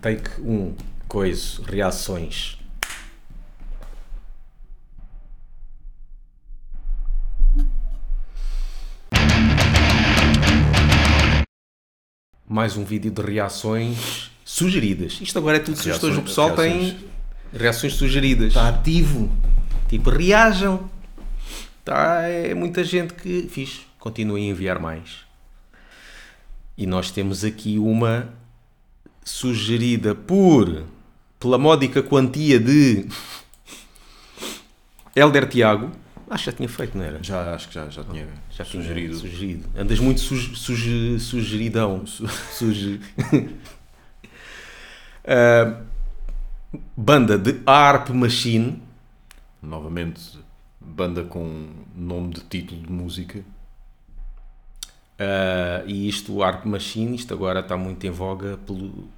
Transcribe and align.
Take 0.00 0.40
1, 0.40 0.76
coisa, 1.06 1.62
reações. 1.66 2.56
Mais 12.48 12.78
um 12.78 12.84
vídeo 12.84 13.10
de 13.10 13.20
reações 13.20 14.30
sugeridas. 14.42 15.18
Isto 15.20 15.38
agora 15.38 15.58
é 15.58 15.60
tudo 15.60 15.76
sugestões. 15.76 16.16
O 16.16 16.22
pessoal 16.22 16.56
tem 16.56 16.98
reações 17.52 17.92
sugeridas. 17.92 18.48
Está 18.48 18.70
ativo. 18.70 19.30
Tipo, 19.86 20.08
reajam. 20.08 20.88
Tá, 21.84 22.22
é 22.22 22.54
muita 22.54 22.82
gente 22.84 23.12
que 23.12 23.46
fiz. 23.50 23.82
Continuem 23.98 24.48
a 24.48 24.52
enviar 24.52 24.78
mais. 24.78 25.26
E 26.74 26.86
nós 26.86 27.10
temos 27.10 27.44
aqui 27.44 27.78
uma 27.78 28.39
sugerida 29.30 30.14
por 30.14 30.84
pela 31.38 31.56
módica 31.58 32.02
quantia 32.02 32.58
de 32.60 33.06
Helder 35.16 35.48
Tiago. 35.48 35.90
Acho 36.28 36.44
que 36.44 36.50
já 36.50 36.56
tinha 36.56 36.68
feito, 36.68 36.96
não 36.96 37.04
era? 37.04 37.18
Já, 37.22 37.54
acho 37.54 37.68
que 37.68 37.74
já, 37.74 37.88
já 37.88 38.04
tinha 38.04 38.28
Já 38.50 38.64
tinha 38.64 38.82
sugerido. 38.82 39.16
sugerido. 39.16 39.68
Andas 39.76 39.98
muito 39.98 40.20
suge, 40.20 40.54
suge, 40.56 41.18
sugeridão. 41.18 42.04
Su- 42.06 42.28
Suge. 42.52 43.00
Ah, 45.22 45.82
banda 46.96 47.38
de 47.38 47.60
Harp 47.66 48.08
Machine. 48.10 48.82
Novamente, 49.62 50.38
banda 50.80 51.22
com 51.24 51.68
nome 51.94 52.32
de 52.34 52.40
título 52.40 52.80
de 52.82 52.90
música. 52.92 53.42
Ah, 55.18 55.82
e 55.86 56.08
isto, 56.08 56.32
o 56.34 56.42
Harp 56.42 56.64
Machine, 56.64 57.14
isto 57.14 57.34
agora 57.34 57.60
está 57.60 57.76
muito 57.76 58.04
em 58.06 58.10
voga 58.10 58.56
pelo 58.66 59.08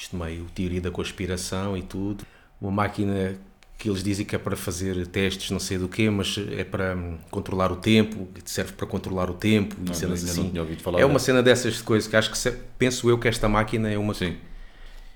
isto 0.00 0.16
meio 0.16 0.46
teoria 0.54 0.80
da 0.80 0.90
conspiração 0.90 1.76
e 1.76 1.82
tudo. 1.82 2.24
Uma 2.60 2.70
máquina 2.70 3.36
que 3.76 3.88
eles 3.88 4.02
dizem 4.02 4.24
que 4.24 4.34
é 4.34 4.38
para 4.38 4.56
fazer 4.56 5.06
testes, 5.06 5.50
não 5.50 5.58
sei 5.58 5.78
do 5.78 5.88
quê, 5.88 6.08
mas 6.10 6.36
é 6.52 6.64
para 6.64 6.96
hum, 6.96 7.18
controlar 7.30 7.70
o 7.70 7.76
tempo, 7.76 8.26
que 8.32 8.50
serve 8.50 8.72
para 8.72 8.86
controlar 8.86 9.30
o 9.30 9.34
tempo 9.34 9.76
e 9.78 9.88
Não, 9.88 9.94
cenas 9.94 10.20
ainda 10.20 10.32
assim. 10.32 10.42
não 10.42 10.50
tinha 10.50 10.62
ouvido 10.62 10.82
falar 10.82 11.00
é 11.00 11.04
uma 11.04 11.18
cena 11.18 11.42
dessas 11.42 11.76
de 11.76 11.82
coisas 11.82 12.08
que 12.08 12.16
acho 12.16 12.30
que 12.30 12.50
penso 12.78 13.08
eu 13.08 13.18
que 13.18 13.28
esta 13.28 13.48
máquina 13.48 13.90
é 13.90 13.96
uma 13.96 14.12
Sim. 14.14 14.36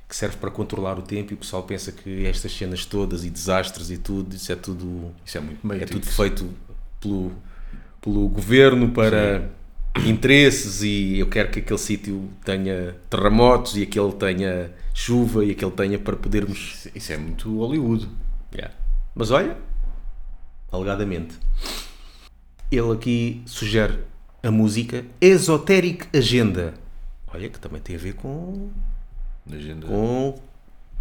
que 0.09 0.17
serve 0.17 0.37
para 0.37 0.51
controlar 0.51 0.99
o 0.99 1.03
tempo 1.03 1.33
e 1.33 1.35
o 1.35 1.39
pessoal 1.39 1.63
pensa 1.63 1.93
que 1.93 2.27
estas 2.27 2.53
cenas 2.53 2.85
todas 2.85 3.25
e 3.25 3.31
desastres 3.31 3.91
e 3.91 3.99
tudo, 3.99 4.35
isso 4.35 4.53
é 4.53 4.57
tudo 4.57 5.13
Isso 5.25 5.39
é 5.39 5.41
muito 5.41 5.73
é 5.73 5.87
tudo 5.87 6.07
feito 6.07 6.49
pelo, 7.01 7.33
pelo 8.01 8.29
governo 8.29 8.91
para 8.91 9.51
interesses 10.07 10.83
e 10.83 11.19
eu 11.19 11.27
quero 11.29 11.51
que 11.51 11.61
aquele 11.61 11.79
sítio 11.79 12.29
tenha 12.45 12.97
terremotos 13.09 13.77
e 13.77 13.83
aquele 13.83 14.13
tenha 14.13 14.71
chuva 14.93 15.45
e 15.45 15.53
aquele 15.53 15.71
tenha 15.71 15.99
para 15.99 16.17
podermos. 16.17 16.89
Isso- 16.95 17.13
é 17.13 17.17
muito 17.17 17.57
Hollywood. 17.59 18.09
Yeah. 18.55 18.75
Mas 19.15 19.31
olha, 19.31 19.57
alegadamente, 20.71 21.35
ele 22.71 22.93
aqui 22.93 23.43
sugere 23.47 23.99
a 24.43 24.51
música 24.51 25.05
Esoteric 25.21 26.07
Agenda. 26.17 26.75
Olha, 27.33 27.49
que 27.49 27.59
também 27.59 27.81
tem 27.81 27.97
a 27.97 27.99
ver 27.99 28.15
com, 28.15 28.71
agenda. 29.51 29.87
com 29.87 30.39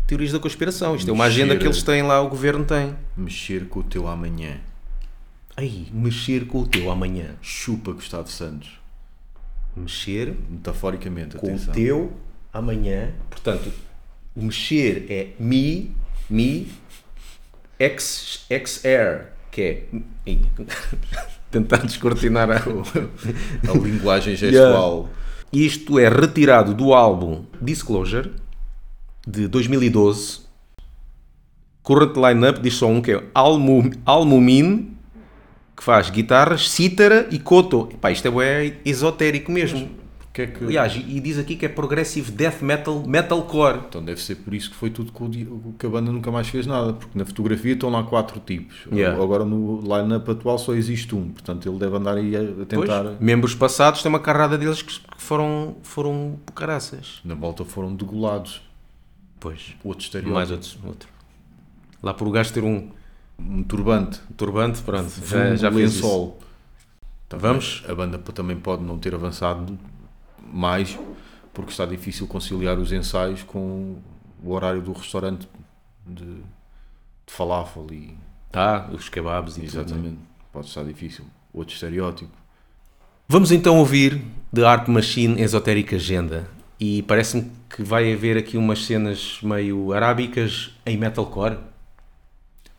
teorias 0.08 0.32
da 0.32 0.40
conspiração. 0.40 0.96
Isto 0.96 1.10
é 1.10 1.14
uma 1.14 1.26
agenda 1.26 1.54
Mexer- 1.54 1.60
que 1.60 1.66
eles 1.68 1.84
têm 1.84 2.02
lá, 2.04 2.22
o 2.22 2.30
governo 2.30 2.64
tem. 2.66 2.96
Mexer 3.18 3.68
com 3.68 3.80
o 3.80 3.84
teu 3.84 4.08
amanhã. 4.08 4.58
Aí, 5.56 5.88
mexer 5.94 6.48
com 6.48 6.62
o 6.62 6.68
teu 6.68 6.90
amanhã. 6.90 7.36
Chupa 7.42 7.92
Gustavo 7.92 8.28
Santos. 8.30 8.80
Mexer 9.76 10.36
Metaforicamente, 10.50 11.38
com 11.38 11.48
atenção. 11.48 11.72
o 11.72 11.76
teu 11.76 12.14
amanhã. 12.54 13.12
Portanto, 13.30 13.72
o 14.36 14.44
mexer 14.44 15.06
é 15.10 15.30
me, 15.40 15.92
me, 16.30 16.72
ex, 17.80 18.46
XR, 18.50 19.28
que 19.52 19.62
é. 19.62 19.84
Tentar 21.52 21.86
descortinar 21.86 22.50
a. 22.50 22.56
A 23.70 23.78
linguagem 23.78 24.36
gestual. 24.36 25.10
Isto 25.52 26.00
é 26.00 26.10
retirado 26.10 26.74
do 26.74 26.94
álbum 26.94 27.46
Disclosure 27.62 28.32
de 29.28 29.48
2012. 29.48 30.42
Current 31.84 32.16
lineup 32.16 32.60
diz 32.60 32.74
só 32.76 32.88
um 32.88 33.02
que 33.02 33.12
é 33.12 33.24
Almu, 33.36 33.92
Almumin, 34.04 34.93
que 35.76 35.84
faz 35.84 36.10
guitarras, 36.10 36.70
cítara 36.70 37.28
e 37.32 37.40
koto. 37.40 37.90
Epá, 37.92 38.12
isto 38.12 38.28
é 38.28 38.32
bué 38.32 38.78
esotérico 38.86 39.52
mesmo. 39.52 39.90
Porque 40.20 40.42
é 40.42 40.48
que... 40.48 40.64
Aliás, 40.66 40.96
e 40.96 41.20
diz 41.20 41.38
aqui 41.38 41.56
que 41.56 41.64
é 41.64 41.70
progressive 41.70 42.32
death 42.32 42.62
metal, 42.64 43.04
metalcore. 43.06 43.82
Então 43.88 44.04
deve 44.04 44.20
ser 44.20 44.36
por 44.38 44.52
isso 44.54 44.72
que 44.72 44.76
foi 44.76 44.90
tudo 44.90 45.12
que, 45.12 45.48
que 45.78 45.86
a 45.86 45.90
banda 45.90 46.12
nunca 46.12 46.32
mais 46.32 46.48
fez 46.48 46.66
nada, 46.66 46.94
porque 46.94 47.16
na 47.18 47.24
fotografia 47.24 47.74
estão 47.74 47.90
lá 47.92 48.04
quatro 48.04 48.40
tipos. 48.40 48.78
Yeah. 48.92 49.22
Agora 49.22 49.46
no 49.46 49.80
line-up 49.82 50.32
atual 50.32 50.58
só 50.58 50.74
existe 50.74 51.14
um, 51.14 51.30
portanto 51.30 51.70
ele 51.70 51.78
deve 51.78 51.96
andar 51.98 52.18
aí 52.18 52.36
a, 52.36 52.40
a 52.40 52.44
Pois, 52.68 52.68
tentar. 52.68 53.04
membros 53.20 53.54
passados 53.54 54.02
tem 54.02 54.10
uma 54.10 54.20
carrada 54.20 54.58
deles 54.58 54.82
que 54.82 55.00
foram, 55.18 55.76
foram 55.84 56.40
caraças. 56.56 57.20
Na 57.24 57.36
volta 57.36 57.64
foram 57.64 57.94
degolados. 57.96 58.62
Pois, 59.40 59.76
Outro 59.84 60.04
estereótipo. 60.06 60.34
mais 60.34 60.50
outros, 60.50 60.78
outro. 60.84 61.10
Lá 62.02 62.12
por 62.14 62.28
o 62.28 62.32
gajo 62.32 62.52
ter 62.52 62.64
um 62.64 62.90
Um 63.38 63.64
turbante. 63.64 64.20
turbante, 64.38 64.82
pronto, 64.82 65.10
já, 65.28 65.56
já 65.56 65.72
fez 65.72 65.96
lençol. 65.96 66.40
Também- 67.28 67.48
Vamos? 67.48 67.84
A 67.88 67.96
banda 67.96 68.18
também 68.20 68.58
pode 68.58 68.84
não 68.84 68.98
ter 68.98 69.14
avançado 69.16 69.78
mais, 70.52 70.98
porque 71.54 71.72
está 71.72 71.86
difícil 71.86 72.28
conciliar 72.28 72.78
os 72.78 72.92
ensaios 72.92 73.42
com 73.44 73.98
o 74.44 74.52
horário 74.52 74.82
do 74.82 74.92
restaurante 74.94 75.48
de, 76.06 76.24
de 76.26 76.42
falafel 77.28 77.88
e 77.92 78.16
Tá, 78.52 78.88
os 78.94 79.10
kebabs 79.10 79.58
e 79.58 79.62
tudo. 79.62 79.76
né? 79.76 79.82
exatamente. 79.84 80.18
Pode 80.52 80.68
estar 80.68 80.84
difícil. 80.84 81.26
Outro 81.52 81.74
estereótipo. 81.74 82.32
Vamos 83.28 83.52
então 83.52 83.80
ouvir 83.80 84.22
The 84.54 84.64
Art 84.64 84.88
Machine 84.88 85.42
Esoteric 85.42 85.96
Agenda. 85.96 86.48
E 86.80 87.02
parece-me 87.04 87.50
que 87.70 87.82
vai 87.82 88.14
haver 88.14 88.38
aqui 88.38 88.56
umas 88.58 88.86
cenas 88.86 89.40
meio 89.42 89.92
arábicas 89.92 90.72
em 90.86 90.98
metalcore. 90.98 91.58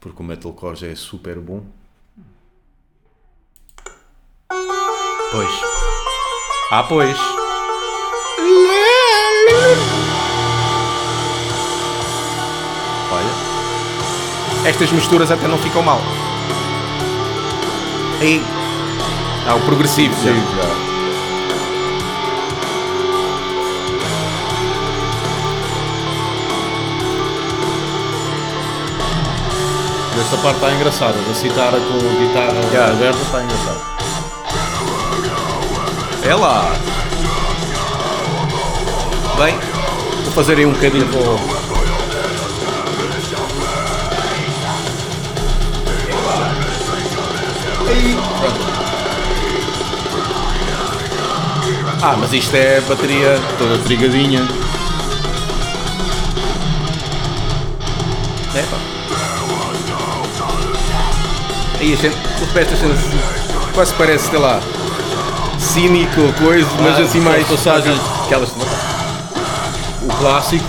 Porque 0.05 0.23
o 0.23 0.27
metalcore 0.27 0.77
já 0.77 0.89
é 0.89 0.95
super 0.95 1.41
bom. 1.41 1.65
Pois. 5.33 5.51
Ah, 6.71 6.83
pois. 6.87 7.17
Olha. 13.11 14.69
Estas 14.69 14.93
misturas 14.93 15.31
até 15.31 15.49
não 15.49 15.57
ficam 15.57 15.83
mal. 15.83 16.01
Aí. 18.21 18.43
Ah, 19.49 19.55
o 19.55 19.65
progressivo. 19.65 20.15
já. 20.23 20.94
Esta 30.21 30.37
parte 30.39 30.57
está 30.57 30.73
engraçada, 30.73 31.19
da 31.19 31.35
citar 31.35 31.71
com 31.73 31.77
a 31.77 31.81
guitarra 32.19 32.55
Yeah. 32.73 32.93
aberta 32.93 33.19
está 33.21 33.43
engraçado. 33.43 33.81
É 36.23 36.35
lá. 36.35 36.73
Bem, 39.37 39.59
vou 40.25 40.33
fazer 40.33 40.57
aí 40.59 40.65
um 40.65 40.73
bocadinho 40.73 41.07
Aí, 47.87 48.17
pronto. 48.41 48.75
Ah, 52.03 52.17
mas 52.19 52.33
isto 52.33 52.55
é 52.55 52.81
bateria. 52.83 53.39
Toda 53.59 53.79
trigadinha. 53.79 54.64
É, 58.55 58.63
pá. 58.63 58.77
Aí 61.81 61.93
a 61.93 61.97
gente, 61.97 62.17
as 62.17 62.79
cenas 62.79 62.99
assim, 62.99 63.21
quase 63.75 63.95
parece, 63.95 64.31
sei 64.31 64.39
lá, 64.39 64.61
cínico 65.59 66.21
ou 66.21 66.33
coisa, 66.35 66.69
mas 66.81 66.99
Ah, 66.99 67.03
assim 67.03 67.21
mais. 67.21 67.47
passagens. 67.49 68.01
Aquelas. 68.27 68.51
O 68.51 70.09
clássico. 70.19 70.65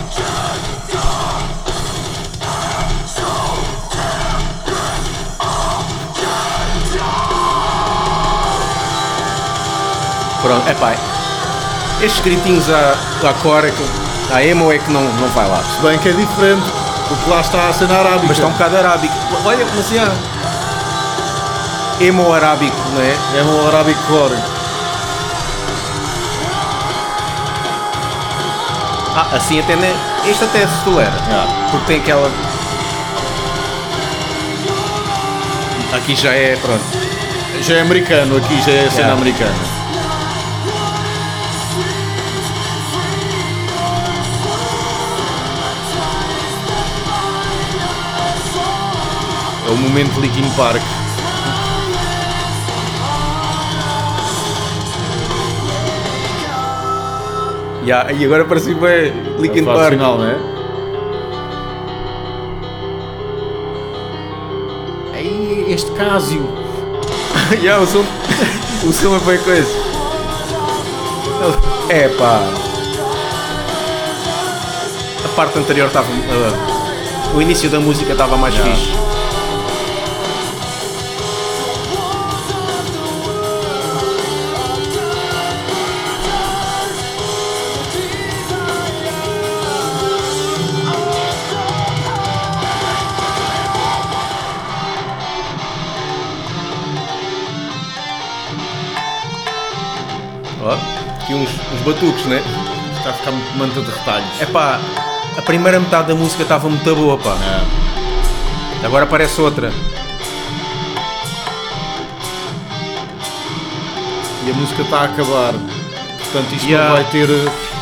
Pronto, 10.42 10.68
é 10.70 10.74
pá. 10.76 10.94
Estes 12.02 12.20
gritinhos 12.24 12.70
à, 12.70 12.96
à 13.28 13.34
cor, 13.42 13.64
é 13.66 13.72
que, 13.72 14.34
à 14.34 14.44
emo 14.46 14.72
é 14.72 14.78
que 14.78 14.92
não, 14.92 15.02
não 15.02 15.28
vai 15.30 15.48
lá. 15.48 15.64
Se 15.64 15.82
bem 15.82 15.98
que 15.98 16.10
é 16.10 16.12
diferente, 16.12 16.64
porque 17.08 17.30
lá 17.30 17.42
está 17.42 17.70
a 17.70 17.74
cena 17.74 18.00
arábica. 18.00 18.26
Mas 18.28 18.38
está 18.38 18.48
um 18.48 18.52
bocado 18.52 18.78
arábico. 18.78 19.14
Olha, 19.44 19.66
mas 19.76 19.90
já. 19.90 20.12
Emo 22.00 22.34
arábico, 22.34 22.76
não 22.94 23.02
é? 23.02 23.16
É 23.40 23.44
um 23.44 23.68
Arabic 23.68 24.00
Core. 24.08 24.36
Ah, 29.16 29.28
assim 29.34 29.62
até 29.62 29.78
ne... 29.78 29.96
este 30.26 30.44
até 30.44 30.68
se 30.68 30.84
tolera. 30.84 31.14
Yeah. 31.28 31.52
Porque 31.72 31.86
tem 31.86 32.02
aquela. 32.02 32.30
Aqui 35.94 36.16
já 36.16 36.34
é, 36.34 36.58
pronto. 36.58 36.84
Já 37.62 37.76
é 37.76 37.82
americano 37.82 38.36
aqui, 38.36 38.62
já 38.62 38.72
é 38.72 38.88
a 38.88 38.92
cena 38.92 39.14
americana. 39.14 39.56
É 49.68 49.70
o 49.70 49.78
momento 49.78 50.20
Linkin 50.20 50.50
Park. 50.56 50.82
Yeah, 57.84 58.12
e 58.12 58.26
agora 58.26 58.46
parece 58.46 58.74
que 58.74 58.80
vai 58.80 59.14
Linkin 59.40 59.64
fase 59.64 59.78
Park. 59.80 59.92
final, 59.92 60.18
não 60.18 60.26
é? 60.26 60.38
Aí, 65.14 65.66
este 65.70 65.92
Casio. 65.92 66.48
yeah, 67.62 67.82
o 67.82 67.86
som, 67.86 68.04
o 68.88 68.92
som 68.92 69.16
é 69.16 69.20
bem 69.20 69.38
coisa. 69.40 69.70
É 71.90 72.08
pá. 72.10 72.40
A 75.24 75.28
parte 75.36 75.60
anterior 75.60 75.88
estava. 75.88 76.08
ah, 76.08 77.36
o 77.36 77.42
início 77.42 77.70
da 77.70 77.80
música 77.80 78.14
estava 78.14 78.36
mais 78.36 78.56
Yeah. 78.56 78.76
fixe. 78.76 79.05
Aqui 101.26 101.34
uns, 101.34 101.50
uns 101.50 101.82
batucos, 101.86 102.26
né? 102.26 102.42
Está 102.98 103.10
a 103.10 103.14
ficar 103.14 103.32
muito 103.32 103.58
manta 103.58 103.82
de 103.82 103.92
retalhos. 103.92 104.28
É 104.42 104.46
pá, 104.46 104.80
a 105.38 105.42
primeira 105.42 105.80
metade 105.80 106.08
da 106.08 106.16
música 106.16 106.44
estava 106.44 106.70
muito 106.70 106.96
boa, 106.96 107.18
pá. 107.18 107.36
É. 108.82 108.86
Agora 108.86 109.04
aparece 109.06 109.42
outra. 109.42 109.72
E 114.46 114.52
a 114.52 114.54
música 114.54 114.82
está 114.84 115.00
a 115.02 115.04
acabar. 115.06 115.54
Portanto, 115.54 116.54
isto 116.56 116.68
Yeah. 116.68 116.90
não 116.90 116.96
vai 117.04 117.12
ter 117.12 117.30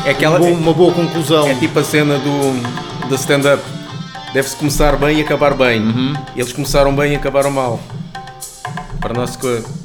É 0.06 0.12
aquela- 0.12 0.38
um 0.38 0.42
bom- 0.42 0.52
uma 0.54 0.74
boa 0.74 0.94
conclusão. 0.94 1.48
É 1.48 1.56
tipo 1.56 1.78
a 1.80 1.84
cena 1.84 2.18
do, 2.18 3.08
do 3.10 3.16
stand-up. 3.16 3.62
Deve-se 4.34 4.56
começar 4.56 4.96
bem 4.96 5.20
e 5.20 5.22
acabar 5.22 5.54
bem. 5.54 6.16
Eles 6.36 6.52
começaram 6.54 6.96
bem 6.96 7.14
e 7.14 7.16
acabaram 7.16 7.52
mal. 7.52 7.80
Para 9.00 9.14
nossa 9.14 9.38
coisa. 9.38 9.83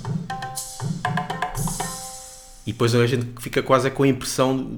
Depois 2.78 2.94
a 2.94 3.04
gente 3.08 3.26
fica 3.40 3.60
quase 3.60 3.90
com 3.90 4.04
a 4.04 4.08
impressão 4.08 4.70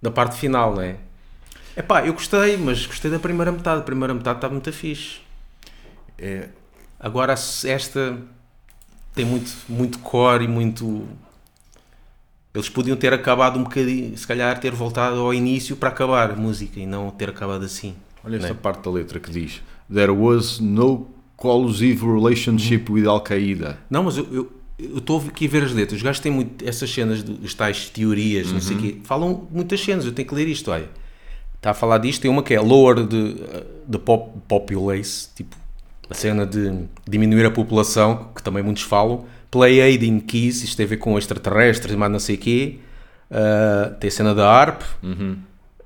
da 0.00 0.12
parte 0.12 0.38
final, 0.38 0.76
não 0.76 0.80
é? 0.82 0.94
Epá, 1.76 2.06
eu 2.06 2.12
gostei, 2.12 2.56
mas 2.56 2.86
gostei 2.86 3.10
da 3.10 3.18
primeira 3.18 3.50
metade. 3.50 3.80
A 3.80 3.82
primeira 3.82 4.14
metade 4.14 4.38
está 4.38 4.48
muito 4.48 4.72
fixe. 4.72 5.16
É, 6.16 6.50
Agora 7.00 7.32
esta 7.32 8.16
tem 9.12 9.24
muito, 9.24 9.50
muito 9.68 9.98
core 9.98 10.44
e 10.44 10.48
muito. 10.48 11.08
Eles 12.54 12.68
podiam 12.68 12.96
ter 12.96 13.12
acabado 13.12 13.58
um 13.58 13.64
bocadinho, 13.64 14.16
se 14.16 14.24
calhar 14.24 14.56
ter 14.60 14.70
voltado 14.70 15.16
ao 15.18 15.34
início 15.34 15.74
para 15.76 15.88
acabar 15.88 16.30
a 16.30 16.36
música 16.36 16.78
e 16.78 16.86
não 16.86 17.10
ter 17.10 17.28
acabado 17.30 17.64
assim. 17.64 17.96
olha 18.24 18.36
esta 18.36 18.48
Né? 18.48 18.54
parte 18.62 18.84
da 18.84 18.90
letra 18.92 19.18
que 19.18 19.32
diz: 19.32 19.60
There 19.92 20.12
was 20.12 20.60
no 20.60 21.08
collusive 21.36 22.06
relationship 22.06 22.84
with 22.88 23.06
Al-Qaeda. 23.06 23.78
Não, 23.90 24.04
mas 24.04 24.16
eu 24.16 24.26
eu- 24.32 24.57
eu 24.78 24.98
estou 24.98 25.22
aqui 25.26 25.46
a 25.46 25.48
ver 25.48 25.64
as 25.64 25.72
letras. 25.72 25.98
Os 25.98 26.02
gajos 26.02 26.20
têm 26.20 26.30
muito 26.30 26.66
essas 26.66 26.90
cenas, 26.90 27.24
de, 27.24 27.44
as 27.44 27.54
tais 27.54 27.88
teorias, 27.90 28.52
não 28.52 28.60
sei 28.60 28.76
o 28.76 28.80
quê. 28.80 28.96
Falam 29.04 29.48
muitas 29.50 29.80
cenas, 29.80 30.04
eu 30.04 30.12
tenho 30.12 30.28
que 30.28 30.34
ler 30.34 30.46
isto. 30.46 30.70
Olha, 30.70 30.88
está 31.56 31.70
a 31.70 31.74
falar 31.74 31.98
disto. 31.98 32.22
Tem 32.22 32.30
uma 32.30 32.42
que 32.42 32.54
é 32.54 32.60
lower 32.60 33.06
the, 33.06 33.64
the 33.90 33.98
pop, 33.98 34.38
populace, 34.46 35.28
tipo 35.34 35.56
a 36.10 36.14
cena 36.14 36.46
de 36.46 36.84
diminuir 37.06 37.44
a 37.44 37.50
população, 37.50 38.30
que 38.34 38.42
também 38.42 38.62
muitos 38.62 38.82
falam. 38.82 39.26
Play 39.50 39.80
aid 39.80 40.06
in 40.06 40.20
keys, 40.20 40.62
isto 40.62 40.76
tem 40.76 40.86
a 40.86 40.88
ver 40.88 40.96
com 40.98 41.18
extraterrestres 41.18 41.94
mais 41.94 42.10
não 42.10 42.18
sei 42.18 42.36
o 42.36 42.38
quê. 42.38 42.78
Ah, 43.30 43.94
tem 44.00 44.08
a 44.08 44.10
cena 44.10 44.34
da 44.34 44.50
ARP. 44.50 44.82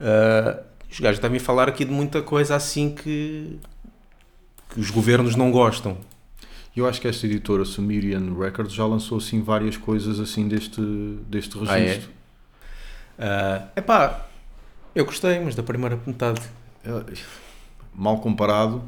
Ah, 0.00 0.60
os 0.90 1.00
gajos 1.00 1.18
devem 1.20 1.38
falar 1.38 1.68
aqui 1.68 1.84
de 1.84 1.90
muita 1.90 2.22
coisa 2.22 2.54
assim 2.54 2.90
que, 2.90 3.58
que 4.70 4.80
os 4.80 4.90
governos 4.90 5.34
não 5.34 5.50
gostam. 5.50 5.96
Eu 6.74 6.86
acho 6.88 7.00
que 7.00 7.06
esta 7.08 7.26
editora, 7.26 7.64
Sumerian 7.64 8.34
Records, 8.38 8.72
já 8.72 8.86
lançou 8.86 9.18
assim 9.18 9.42
várias 9.42 9.76
coisas 9.76 10.18
assim 10.18 10.48
deste, 10.48 10.80
deste 11.28 11.58
Ah, 11.66 11.78
é? 11.78 11.84
registro. 11.86 12.10
É 13.18 13.62
epá, 13.76 14.26
eu 14.94 15.04
gostei, 15.04 15.38
mas 15.40 15.54
da 15.54 15.62
primeira 15.62 16.00
metade. 16.06 16.40
É, 16.84 16.90
Mal 17.94 18.18
comparado, 18.20 18.82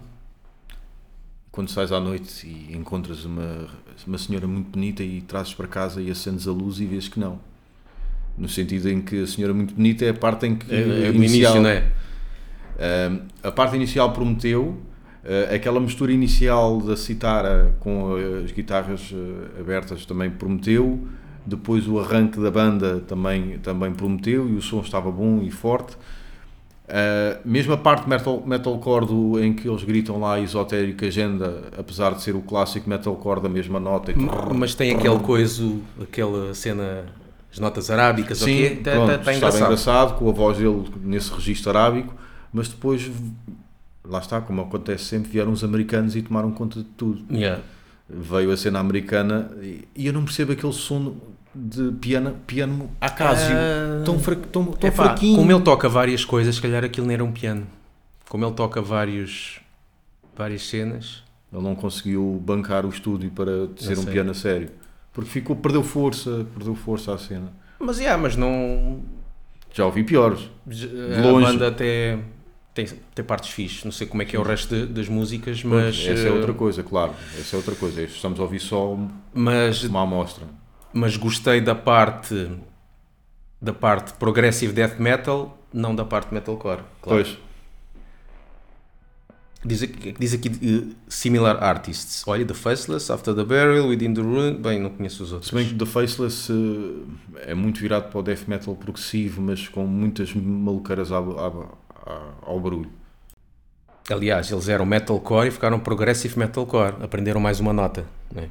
quando 1.53 1.69
sais 1.71 1.93
à 1.93 2.01
noite 2.01 2.47
e 2.47 2.75
encontras 2.75 3.25
uma, 3.27 3.69
uma 4.07 4.17
senhora 4.19 4.47
muito 4.47 4.71
bonita 4.71 5.03
e 5.03 5.21
trazes 5.21 5.53
para 5.53 5.69
casa 5.69 6.01
e 6.01 6.11
acendes 6.11 6.49
a 6.49 6.53
luz 6.53 6.81
e 6.81 6.87
vês 6.87 7.07
que 7.07 7.21
não. 7.21 7.39
No 8.37 8.49
sentido 8.49 8.89
em 8.89 9.03
que 9.03 9.23
a 9.23 9.27
senhora 9.27 9.53
muito 9.53 9.75
bonita 9.75 10.05
é 10.07 10.09
a 10.09 10.15
parte 10.15 10.47
em 10.47 10.57
que 10.57 10.73
É, 10.75 10.81
é 10.81 11.11
o 11.11 11.15
inicial- 11.15 11.57
início, 11.57 11.61
não 11.63 11.69
é? 11.69 11.93
Um, 13.11 13.21
a 13.47 13.53
parte 13.53 13.77
inicial 13.77 14.11
prometeu, 14.13 14.83
uh, 15.25 15.55
aquela 15.55 15.81
mistura 15.81 16.13
inicial 16.13 16.79
da 16.81 16.97
citara 16.97 17.75
com 17.81 18.15
as 18.45 18.53
guitarras 18.53 19.11
uh, 19.13 19.61
abertas 19.61 20.07
também 20.07 20.31
prometeu, 20.31 21.07
depois 21.47 21.87
o 21.89 21.99
arranque 21.99 22.41
da 22.41 22.51
banda 22.51 23.01
também, 23.07 23.59
também 23.59 23.93
prometeu 23.93 24.49
e 24.49 24.55
o 24.55 24.63
som 24.63 24.81
estava 24.81 25.11
bom 25.11 25.43
e 25.43 25.51
forte. 25.51 25.97
Uh, 26.85 27.41
mesmo 27.47 27.73
a 27.73 27.79
parte 27.79 28.07
metal, 28.07 28.43
metalcore 28.47 29.07
do, 29.07 29.43
em 29.43 29.55
que 29.55 29.67
eles 29.67 29.83
gritam 29.85 30.21
lá 30.21 30.39
esotérica 30.39 31.07
agenda, 31.07 31.65
apesar 31.79 32.13
de 32.15 32.23
ser 32.23 32.37
o 32.37 32.43
clássico 32.43 32.89
metalcore 32.91 33.41
da 33.41 33.49
mesma 33.49 33.81
nota. 33.81 34.13
e. 34.13 34.15
Mas 34.55 34.75
tem 34.75 34.95
aquele 34.95 35.19
coiso, 35.19 35.81
aquela 36.03 36.53
cena, 36.53 37.07
as 37.51 37.59
notas 37.59 37.91
arábicas, 37.91 38.37
Sim, 38.37 38.45
ok? 38.45 38.77
Tá, 38.77 38.91
pronto, 38.91 39.07
tá- 39.07 39.13
tá 39.13 39.19
estava 39.19 39.37
engraçado. 39.37 39.63
engraçado 39.63 40.19
com 40.19 40.29
a 40.29 40.33
voz 40.33 40.59
dele 40.59 40.85
nesse 41.03 41.33
registro 41.33 41.71
arábico, 41.71 42.15
mas 42.53 42.69
depois, 42.69 43.11
lá 44.05 44.19
está, 44.19 44.41
como 44.41 44.61
acontece 44.61 45.05
sempre, 45.05 45.31
vieram 45.31 45.53
os 45.53 45.65
americanos 45.65 46.15
e 46.15 46.23
tomaram 46.23 46.51
conta 46.53 46.81
de 46.81 46.85
tudo. 46.85 47.25
Yeah. 47.35 47.63
Veio 48.09 48.53
a 48.53 48.57
cena 48.57 48.79
americana 48.79 49.51
e, 49.63 49.89
e 49.97 50.07
eu 50.07 50.13
não 50.13 50.25
percebo 50.25 50.53
aquele 50.53 50.73
som 50.73 51.17
de 51.55 51.93
piano, 51.93 52.37
piano 52.47 52.91
acásio, 53.01 53.55
Ah, 53.57 54.03
tão, 54.05 54.19
fra, 54.19 54.35
tão, 54.37 54.67
tão 54.67 54.89
Epá, 54.89 55.05
fraquinho. 55.05 55.37
como 55.37 55.51
ele 55.51 55.63
toca 55.63 55.89
várias 55.89 56.25
coisas, 56.25 56.57
se 56.57 56.61
calhar 56.61 56.85
aquilo 56.85 57.07
não 57.07 57.15
era 57.15 57.25
um 57.25 57.33
piano. 57.33 57.67
Como 58.29 58.45
ele 58.45 58.55
toca 58.55 58.83
vários, 58.83 59.61
várias 60.37 60.67
cenas. 60.67 61.23
Ele 61.53 61.63
não 61.63 61.77
conseguiu 61.77 62.43
bancar 62.45 62.85
o 62.85 62.89
estúdio 62.89 63.31
para 63.31 63.69
ser 63.77 63.97
um 63.97 64.05
piano 64.05 64.33
a 64.33 64.35
sério. 64.35 64.71
Porque 65.13 65.31
ficou, 65.31 65.55
perdeu 65.55 65.85
força, 65.85 66.45
perdeu 66.55 66.75
força 66.75 67.15
à 67.15 67.19
cena. 67.19 67.53
Mas, 67.79 67.99
yeah, 67.99 68.21
mas 68.21 68.35
não... 68.37 69.01
Já 69.73 69.87
ouvi 69.87 70.03
piores. 70.03 70.51
A 70.67 71.21
longe. 71.21 71.47
banda 71.47 71.69
até 71.69 72.19
tem, 72.75 72.87
tem 73.15 73.25
partes 73.25 73.51
fixes. 73.51 73.85
Não 73.85 73.93
sei 73.93 74.07
como 74.07 74.21
é 74.23 74.25
que 74.25 74.37
é 74.37 74.39
o 74.39 74.43
resto 74.43 74.75
de- 74.75 74.87
das 74.87 75.09
músicas, 75.09 75.63
mas... 75.63 75.97
Essa 75.99 76.27
é 76.27 76.29
eh, 76.29 76.33
outra 76.33 76.53
coisa, 76.53 76.83
claro. 76.83 77.13
Essa 77.39 77.55
é 77.55 77.59
outra 77.59 77.75
coisa. 77.77 78.03
Estamos 78.03 78.39
a 78.41 78.43
ouvir 78.43 78.61
só 78.61 78.99
Mas 79.33 79.83
uma 79.85 80.03
amostra. 80.03 80.45
mas 80.93 81.17
gostei 81.17 81.61
da 81.61 81.75
parte 81.75 82.51
da 83.61 83.73
parte 83.73 84.13
progressive 84.15 84.73
death 84.75 84.99
metal, 84.99 85.57
não 85.73 85.95
da 85.95 86.05
parte 86.05 86.35
metalcore. 86.35 86.83
Claro. 87.01 87.25
Pois. 87.25 87.39
Diz 89.67 89.83
aqui, 89.83 90.15
diz 90.19 90.35
aqui 90.35 90.49
eh, 90.63 90.95
similar 91.09 91.57
artists. 91.65 92.23
Olha, 92.27 92.45
The 92.45 92.53
Faceless, 92.53 93.11
After 93.11 93.35
the 93.35 93.45
Burial, 93.45 93.87
Within 93.89 94.13
the 94.13 94.21
Ruin. 94.21 94.61
Bem, 94.61 94.79
não 94.79 94.91
conheço 94.91 95.23
os 95.23 95.33
outros. 95.33 95.49
Se 95.49 95.55
bem 95.55 95.67
que 95.67 95.75
The 95.75 95.87
Faceless 95.87 96.53
eh, 96.53 97.51
é 97.51 97.55
muito 97.55 97.81
virado 97.81 98.11
para 98.11 98.19
o 98.19 98.23
death 98.23 98.47
metal 98.47 98.77
progressivo, 98.77 99.41
mas 99.41 99.67
com 99.67 99.87
muitas 99.87 100.35
maluqueiras 100.35 101.11
ao, 101.11 101.39
ao, 101.39 101.79
ao 102.43 102.61
barulho. 102.61 102.91
Aliás, 104.11 104.51
eles 104.51 104.69
eram 104.69 104.85
metalcore 104.85 105.49
e 105.49 105.51
ficaram 105.51 105.81
progressive 105.81 106.39
metalcore. 106.39 107.03
Aprenderam 107.03 107.41
mais 107.41 107.59
uma 107.61 107.73
nota. 107.73 108.05
Né? 108.31 108.51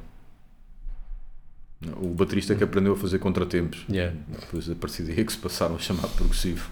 O 1.96 2.08
baterista 2.08 2.54
que 2.54 2.64
aprendeu 2.64 2.94
a 2.94 2.96
fazer 2.96 3.18
contratempos. 3.18 3.84
Yeah. 3.88 4.16
Depois 4.26 4.68
a 4.70 4.74
partir 4.74 5.02
daí 5.02 5.24
que 5.24 5.32
se 5.32 5.38
passaram 5.38 5.76
a 5.76 5.78
chamar 5.78 6.08
progressivo. 6.08 6.68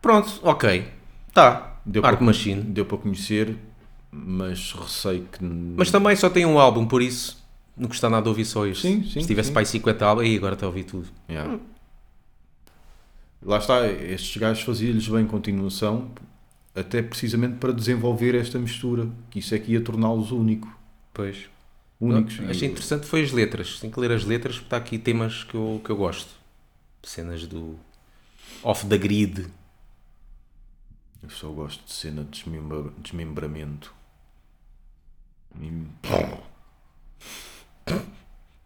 Pronto, 0.00 0.40
ok. 0.42 0.88
Tá. 1.32 1.76
Deu 1.84 2.04
Arc 2.04 2.16
para, 2.16 2.26
Machine. 2.26 2.62
deu 2.62 2.84
para 2.84 2.98
conhecer, 2.98 3.56
mas 4.10 4.72
receio 4.72 5.24
que. 5.30 5.44
Mas 5.44 5.90
também 5.90 6.16
só 6.16 6.28
tem 6.28 6.44
um 6.46 6.58
álbum, 6.58 6.86
por 6.86 7.00
isso 7.02 7.44
não 7.76 7.88
custa 7.88 8.08
nada 8.08 8.28
ouvir 8.28 8.44
só 8.44 8.66
isto. 8.66 8.82
Sim, 8.82 9.02
sim, 9.04 9.20
Se 9.20 9.26
tivesse 9.26 9.48
sim. 9.48 9.52
para 9.52 9.62
aí 9.62 9.66
50 9.66 10.04
álbuns, 10.06 10.26
aí 10.26 10.36
agora 10.36 10.54
está 10.54 10.66
a 10.66 10.68
ouvir 10.68 10.84
tudo. 10.84 11.06
Yeah. 11.28 11.58
Lá 13.42 13.58
está, 13.58 13.86
estes 13.86 14.36
gajos 14.36 14.62
faziam-lhes 14.64 15.06
bem 15.08 15.26
continuação, 15.26 16.10
até 16.74 17.02
precisamente 17.02 17.56
para 17.58 17.72
desenvolver 17.72 18.34
esta 18.34 18.58
mistura, 18.58 19.08
que 19.30 19.38
isso 19.38 19.54
é 19.54 19.58
que 19.58 19.72
ia 19.72 19.80
torná-los 19.80 20.30
único, 20.32 20.68
Pois. 21.14 21.48
únicos. 22.00 22.38
Não, 22.40 22.50
achei 22.50 22.68
interessante 22.68 23.06
foi 23.06 23.22
as 23.22 23.32
letras. 23.32 23.78
Tenho 23.78 23.92
que 23.92 24.00
ler 24.00 24.12
as 24.12 24.24
letras 24.24 24.56
porque 24.56 24.66
está 24.66 24.76
aqui 24.78 24.98
temas 24.98 25.44
que 25.44 25.54
eu, 25.54 25.80
que 25.84 25.90
eu 25.90 25.96
gosto. 25.96 26.30
Cenas 27.02 27.46
do 27.46 27.78
off 28.62 28.84
the 28.86 28.98
grid. 28.98 29.46
Eu 31.22 31.30
só 31.30 31.48
gosto 31.50 31.84
de 31.84 31.92
cena 31.92 32.24
de 32.24 32.30
desmembra- 32.30 32.90
desmembramento. 32.98 33.94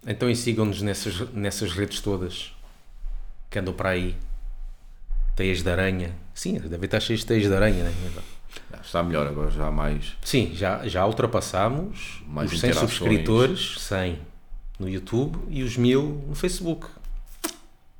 Então 0.06 0.28
e 0.30 0.34
sigam-nos 0.34 0.80
nessas, 0.82 1.30
nessas 1.32 1.72
redes 1.72 2.00
todas 2.00 2.52
que 3.50 3.58
andam 3.58 3.74
para 3.74 3.90
aí. 3.90 4.16
Teias 5.40 5.62
de 5.62 5.70
aranha. 5.70 6.14
Sim, 6.34 6.58
deve 6.58 6.84
estar 6.84 7.00
cheio 7.00 7.18
de 7.18 7.24
teias 7.24 7.44
de 7.48 7.54
aranha, 7.54 7.82
né? 7.82 7.92
Está 8.84 9.02
melhor 9.02 9.26
agora, 9.26 9.50
já 9.50 9.68
há 9.68 9.70
mais. 9.70 10.12
Sim, 10.22 10.50
já, 10.54 10.86
já 10.86 11.06
ultrapassámos 11.06 12.22
Mais 12.26 12.52
os 12.52 12.60
100 12.60 12.70
interações. 12.70 12.92
subscritores, 12.98 13.74
100 13.78 14.18
no 14.78 14.86
YouTube 14.86 15.38
e 15.48 15.62
os 15.62 15.78
1000 15.78 16.24
no 16.28 16.34
Facebook. 16.34 16.88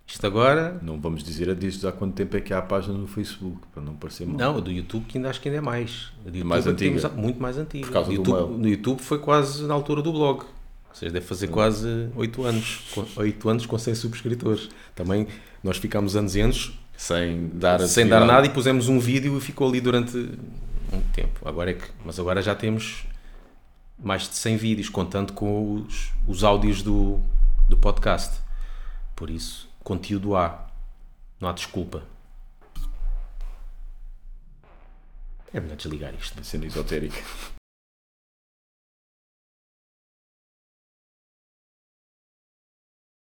Isto 0.06 0.26
agora. 0.26 0.78
Não 0.82 1.00
vamos 1.00 1.23
dizer 1.25 1.49
a 1.49 1.54
disto 1.54 1.88
há 1.88 1.92
quanto 1.92 2.12
tempo 2.14 2.37
é 2.37 2.40
que 2.42 2.52
há 2.52 2.59
a 2.59 2.62
página 2.62 2.92
no 2.99 3.06
Facebook, 3.06 3.59
para 3.73 3.82
não 3.82 3.94
parecer 3.94 4.26
mal. 4.26 4.37
Não, 4.37 4.56
o 4.56 4.61
do 4.61 4.70
YouTube 4.70 5.06
que 5.06 5.16
ainda 5.16 5.30
acho 5.30 5.40
que 5.40 5.49
ainda 5.49 5.59
é 5.59 5.62
mais. 5.62 6.09
O 6.26 6.30
do 6.30 6.37
YouTube 6.37 6.44
Mais 6.44 6.66
é 6.66 6.68
que 6.68 6.75
antiga. 6.75 7.00
temos- 7.09 7.16
muito 7.16 7.40
mais 7.40 7.56
antigo. 7.56 7.87
Por 7.87 7.92
causa 7.94 8.11
no 8.11 8.14
do 8.16 8.18
YouTube, 8.30 8.49
mail. 8.50 8.59
no 8.59 8.68
YouTube 8.68 9.00
foi 9.00 9.18
quase 9.18 9.62
na 9.62 9.73
altura 9.73 10.02
do 10.02 10.12
blog. 10.12 10.40
Ou 10.42 10.94
seja, 10.94 11.11
deve 11.11 11.25
fazer 11.25 11.47
quase 11.49 12.09
8 12.16 12.42
anos. 12.44 12.82
Com- 12.92 13.06
8 13.16 13.49
anos 13.49 13.64
com 13.64 13.78
100 13.78 13.94
subscritores. 13.94 14.68
Também 14.94 15.26
nós 15.62 15.76
ficámos 15.78 16.16
anos 16.16 16.35
e 16.35 16.40
anos 16.40 16.73
Sem 17.00 17.49
dar 17.54 17.80
sem 17.88 18.07
dar 18.07 18.26
nada 18.26 18.47
e 18.47 18.50
pusemos 18.50 18.87
um 18.87 19.00
vídeo 19.00 19.38
e 19.38 19.40
ficou 19.40 19.66
ali 19.66 19.80
durante 19.80 20.14
muito 20.92 21.11
tempo. 21.14 21.49
Agora 21.49 21.71
é 21.71 21.75
que, 21.75 21.90
mas 22.04 22.21
agora 22.21 22.42
já 22.42 22.54
temos 22.54 23.07
mais 23.99 24.28
de 24.28 24.35
100 24.35 24.57
vídeos, 24.59 24.88
contando 24.90 25.33
com 25.33 25.76
os, 25.76 26.12
os 26.28 26.45
áudios 26.45 26.83
do, 26.83 27.19
do 27.71 27.78
podcast. 27.78 28.38
Por 29.16 29.30
isso, 29.30 29.66
conteúdo 29.83 30.37
há. 30.37 30.69
Não 31.40 31.49
há 31.49 31.52
desculpa. 31.52 32.02
É 35.54 35.59
melhor 35.59 35.76
desligar 35.76 36.12
isto. 36.14 36.45
Cena 36.45 36.66
esotérica. 36.66 37.19